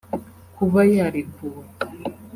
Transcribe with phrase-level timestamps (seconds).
[0.55, 1.63] Kuba yarekuwe